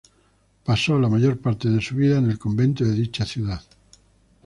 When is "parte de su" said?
1.39-1.93